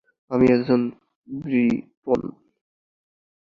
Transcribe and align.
আমি 0.31 0.45
একজন 0.55 0.81
ব্রিটন। 1.27 2.21